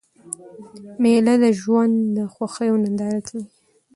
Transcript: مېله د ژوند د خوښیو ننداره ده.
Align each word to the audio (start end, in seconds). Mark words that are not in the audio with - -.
مېله 1.01 1.35
د 1.43 1.45
ژوند 1.61 1.93
د 2.15 2.17
خوښیو 2.33 2.81
ننداره 2.83 3.21
ده. 3.27 3.41